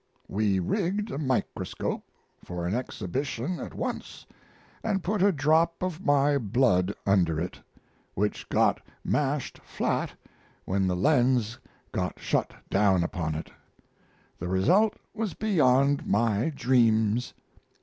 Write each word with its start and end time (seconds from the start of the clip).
We 0.27 0.57
rigged 0.57 1.11
a 1.11 1.19
microscope 1.19 2.03
for 2.43 2.65
an 2.65 2.73
exhibition 2.73 3.59
at 3.59 3.75
once 3.75 4.25
and 4.83 5.03
put 5.03 5.21
a 5.21 5.31
drop 5.31 5.83
of 5.83 6.03
my 6.03 6.39
blood 6.39 6.95
under 7.05 7.39
it, 7.39 7.59
which 8.15 8.49
got 8.49 8.81
mashed 9.05 9.59
flat 9.59 10.11
when 10.65 10.87
the 10.87 10.95
lens 10.95 11.59
got 11.91 12.17
shut 12.17 12.51
down 12.71 13.03
upon 13.03 13.35
it. 13.35 13.51
The 14.39 14.47
result 14.47 14.95
was 15.13 15.35
beyond 15.35 16.07
my 16.07 16.49
dreams. 16.55 17.35